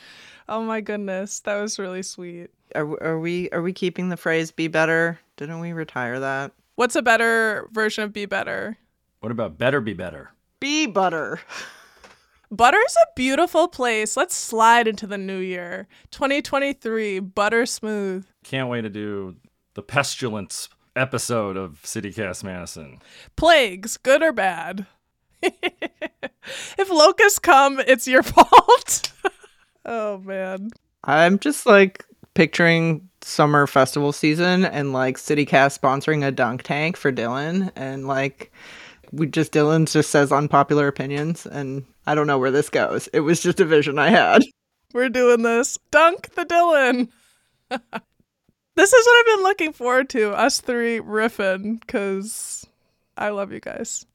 Oh 0.48 0.62
my 0.62 0.80
goodness. 0.80 1.40
That 1.40 1.60
was 1.60 1.78
really 1.78 2.02
sweet. 2.02 2.50
Are, 2.74 3.02
are 3.02 3.18
we 3.20 3.48
are 3.50 3.62
we 3.62 3.72
keeping 3.72 4.08
the 4.08 4.16
phrase 4.16 4.50
be 4.50 4.68
better? 4.68 5.18
Didn't 5.36 5.60
we 5.60 5.72
retire 5.72 6.20
that? 6.20 6.52
What's 6.74 6.96
a 6.96 7.02
better 7.02 7.68
version 7.72 8.04
of 8.04 8.12
be 8.12 8.26
better? 8.26 8.76
What 9.20 9.32
about 9.32 9.58
better 9.58 9.80
be 9.80 9.94
better? 9.94 10.30
Be 10.60 10.86
butter. 10.86 11.40
Butter's 12.50 12.96
a 13.02 13.06
beautiful 13.16 13.68
place. 13.68 14.16
Let's 14.16 14.36
slide 14.36 14.86
into 14.86 15.06
the 15.06 15.18
new 15.18 15.38
year. 15.38 15.88
2023, 16.12 17.18
butter 17.20 17.66
smooth. 17.66 18.26
Can't 18.44 18.68
wait 18.68 18.82
to 18.82 18.88
do 18.88 19.36
the 19.74 19.82
pestilence 19.82 20.68
episode 20.96 21.56
of 21.56 21.82
CityCast 21.82 22.44
Madison. 22.44 23.00
Plagues, 23.36 23.96
good 23.96 24.22
or 24.22 24.32
bad. 24.32 24.86
if 25.42 26.90
locusts 26.90 27.38
come, 27.38 27.80
it's 27.80 28.06
your 28.06 28.22
fault. 28.24 29.12
oh 29.84 30.18
man. 30.18 30.70
I'm 31.04 31.38
just 31.38 31.66
like 31.66 32.04
picturing 32.34 33.08
summer 33.20 33.66
festival 33.66 34.12
season 34.12 34.64
and 34.64 34.92
like 34.92 35.16
CityCast 35.16 35.78
sponsoring 35.78 36.24
a 36.24 36.30
dunk 36.30 36.62
tank 36.62 36.96
for 36.96 37.12
Dylan 37.12 37.72
and 37.76 38.06
like 38.06 38.52
we 39.12 39.26
just 39.26 39.52
Dylan 39.52 39.90
just 39.90 40.10
says 40.10 40.32
unpopular 40.32 40.88
opinions, 40.88 41.46
and 41.46 41.84
I 42.06 42.14
don't 42.14 42.26
know 42.26 42.38
where 42.38 42.50
this 42.50 42.70
goes. 42.70 43.08
It 43.08 43.20
was 43.20 43.40
just 43.40 43.60
a 43.60 43.64
vision 43.64 43.98
I 43.98 44.10
had. 44.10 44.42
We're 44.94 45.08
doing 45.08 45.42
this. 45.42 45.78
Dunk 45.90 46.34
the 46.34 46.44
Dylan. 46.44 47.08
this 48.76 48.92
is 48.92 49.06
what 49.06 49.18
I've 49.18 49.36
been 49.36 49.44
looking 49.44 49.72
forward 49.72 50.08
to. 50.10 50.32
Us 50.32 50.60
three 50.60 50.98
riffing 50.98 51.80
because 51.80 52.66
I 53.16 53.30
love 53.30 53.52
you 53.52 53.60
guys. 53.60 54.06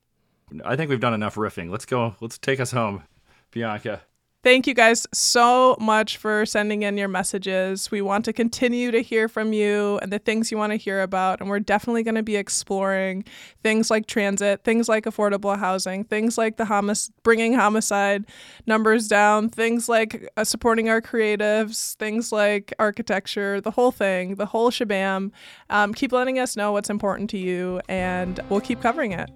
I 0.65 0.75
think 0.75 0.89
we've 0.89 0.99
done 0.99 1.13
enough 1.13 1.35
riffing. 1.35 1.69
Let's 1.69 1.85
go. 1.85 2.15
Let's 2.19 2.37
take 2.37 2.59
us 2.59 2.71
home, 2.71 3.03
Bianca. 3.51 4.01
Thank 4.43 4.67
you 4.67 4.73
guys 4.73 5.07
so 5.13 5.77
much 5.79 6.17
for 6.17 6.45
sending 6.45 6.83
in 6.83 6.97
your 6.97 7.07
messages. 7.07 7.89
We 7.89 8.01
want 8.01 8.25
to 8.25 8.33
continue 8.33 8.91
to 8.91 9.01
hear 9.01 9.29
from 9.29 9.53
you 9.53 9.99
and 10.01 10.11
the 10.11 10.19
things 10.19 10.51
you 10.51 10.57
want 10.57 10.73
to 10.73 10.75
hear 10.75 11.01
about. 11.01 11.39
And 11.39 11.49
we're 11.49 11.61
definitely 11.61 12.03
going 12.03 12.15
to 12.15 12.23
be 12.23 12.35
exploring 12.35 13.23
things 13.63 13.89
like 13.89 14.05
transit, 14.05 14.65
things 14.65 14.89
like 14.89 15.05
affordable 15.05 15.57
housing, 15.57 16.03
things 16.03 16.37
like 16.37 16.57
the 16.57 16.65
homic- 16.65 16.97
bringing 17.23 17.53
homicide 17.53 18.25
numbers 18.67 19.07
down, 19.07 19.47
things 19.47 19.87
like 19.87 20.27
uh, 20.35 20.43
supporting 20.43 20.89
our 20.89 20.99
creatives, 20.99 21.95
things 21.95 22.33
like 22.33 22.73
architecture, 22.79 23.61
the 23.61 23.71
whole 23.71 23.91
thing, 23.91 24.35
the 24.35 24.47
whole 24.47 24.71
shabam. 24.71 25.31
Um, 25.69 25.93
keep 25.93 26.11
letting 26.11 26.37
us 26.37 26.57
know 26.57 26.73
what's 26.73 26.89
important 26.89 27.29
to 27.29 27.37
you, 27.37 27.79
and 27.87 28.41
we'll 28.49 28.59
keep 28.59 28.81
covering 28.81 29.13
it. 29.13 29.29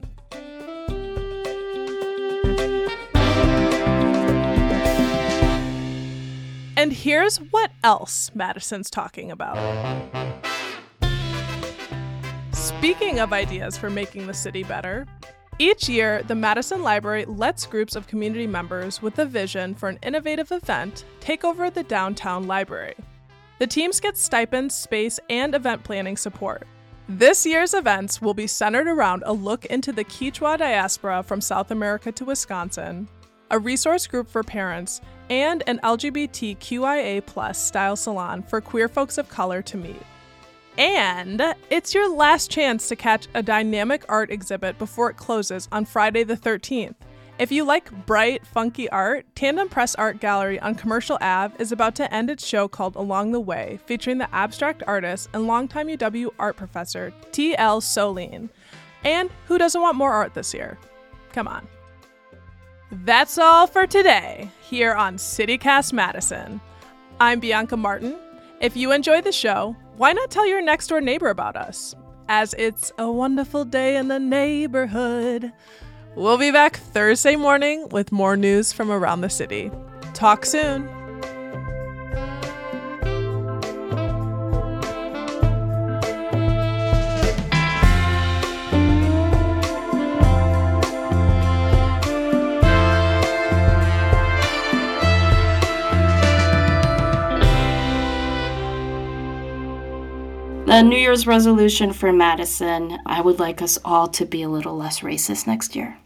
And 6.77 6.93
here's 6.93 7.37
what 7.37 7.71
else 7.83 8.29
Madison's 8.35 8.91
talking 8.91 9.31
about. 9.31 9.57
Speaking 12.51 13.19
of 13.19 13.33
ideas 13.33 13.75
for 13.75 13.89
making 13.89 14.27
the 14.27 14.33
city 14.35 14.61
better, 14.61 15.07
each 15.57 15.89
year, 15.89 16.21
the 16.21 16.35
Madison 16.35 16.83
Library 16.83 17.25
lets 17.25 17.65
groups 17.65 17.95
of 17.95 18.05
community 18.05 18.45
members 18.45 19.01
with 19.01 19.17
a 19.17 19.25
vision 19.25 19.73
for 19.73 19.89
an 19.89 19.97
innovative 20.03 20.51
event 20.51 21.03
take 21.19 21.43
over 21.43 21.71
the 21.71 21.81
downtown 21.81 22.45
library. 22.45 22.93
The 23.57 23.65
teams 23.65 23.99
get 23.99 24.15
stipends, 24.15 24.75
space, 24.75 25.19
and 25.31 25.55
event 25.55 25.83
planning 25.83 26.15
support. 26.15 26.67
This 27.09 27.43
year's 27.43 27.73
events 27.73 28.21
will 28.21 28.35
be 28.35 28.45
centered 28.45 28.85
around 28.85 29.23
a 29.25 29.33
look 29.33 29.65
into 29.65 29.91
the 29.91 30.03
Quechua 30.03 30.59
diaspora 30.59 31.23
from 31.23 31.41
South 31.41 31.71
America 31.71 32.11
to 32.11 32.25
Wisconsin, 32.25 33.07
a 33.51 33.59
resource 33.59 34.07
group 34.07 34.29
for 34.29 34.43
parents, 34.43 35.01
and 35.29 35.63
an 35.67 35.79
LGBTQIA 35.83 37.55
style 37.55 37.95
salon 37.95 38.43
for 38.43 38.61
queer 38.61 38.87
folks 38.87 39.17
of 39.17 39.29
color 39.29 39.61
to 39.61 39.77
meet. 39.77 40.01
And 40.77 41.55
it's 41.69 41.93
your 41.93 42.09
last 42.13 42.51
chance 42.51 42.87
to 42.89 42.95
catch 42.95 43.27
a 43.33 43.41
dynamic 43.41 44.05
art 44.07 44.29
exhibit 44.29 44.77
before 44.77 45.09
it 45.09 45.17
closes 45.17 45.67
on 45.71 45.85
Friday 45.85 46.23
the 46.23 46.37
13th. 46.37 46.95
If 47.39 47.51
you 47.51 47.63
like 47.65 47.91
bright, 48.07 48.45
funky 48.47 48.89
art, 48.89 49.25
Tandem 49.35 49.69
Press 49.69 49.93
Art 49.95 50.19
Gallery 50.19 50.59
on 50.59 50.73
Commercial 50.73 51.19
Ave 51.21 51.55
is 51.59 51.71
about 51.71 51.93
to 51.95 52.11
end 52.11 52.31
its 52.31 52.45
show 52.45 52.67
called 52.67 52.95
Along 52.95 53.31
the 53.31 53.39
Way, 53.39 53.79
featuring 53.85 54.17
the 54.17 54.33
abstract 54.33 54.81
artist 54.87 55.29
and 55.33 55.45
longtime 55.45 55.87
UW 55.87 56.31
art 56.39 56.57
professor 56.57 57.13
T.L. 57.31 57.81
Solien. 57.81 58.49
And 59.03 59.29
who 59.45 59.59
doesn't 59.59 59.81
want 59.81 59.97
more 59.97 60.11
art 60.11 60.33
this 60.33 60.51
year? 60.51 60.79
Come 61.31 61.47
on. 61.47 61.67
That's 62.89 63.37
all 63.37 63.67
for 63.67 63.85
today 63.85 64.49
here 64.61 64.93
on 64.93 65.17
CityCast 65.17 65.91
Madison. 65.91 66.61
I'm 67.19 67.41
Bianca 67.41 67.75
Martin. 67.75 68.15
If 68.61 68.77
you 68.77 68.93
enjoy 68.93 69.19
the 69.19 69.33
show, 69.33 69.75
why 69.97 70.13
not 70.13 70.31
tell 70.31 70.47
your 70.47 70.61
next 70.61 70.87
door 70.87 71.01
neighbor 71.01 71.27
about 71.27 71.57
us? 71.57 71.95
As 72.29 72.55
it's 72.57 72.93
a 72.97 73.11
wonderful 73.11 73.65
day 73.65 73.97
in 73.97 74.07
the 74.07 74.19
neighborhood. 74.19 75.51
We'll 76.15 76.37
be 76.37 76.51
back 76.51 76.77
Thursday 76.77 77.35
morning 77.35 77.89
with 77.89 78.13
more 78.13 78.37
news 78.37 78.71
from 78.71 78.89
around 78.89 79.19
the 79.19 79.29
city. 79.29 79.69
Talk 80.13 80.45
soon. 80.45 80.87
The 100.67 100.81
New 100.81 100.97
Year's 100.97 101.25
resolution 101.25 101.93
for 101.93 102.11
Madison 102.11 102.99
I 103.05 103.21
would 103.21 103.39
like 103.39 103.61
us 103.61 103.79
all 103.85 104.09
to 104.09 104.25
be 104.25 104.41
a 104.41 104.49
little 104.49 104.75
less 104.75 104.99
racist 104.99 105.47
next 105.47 105.77
year. 105.77 105.97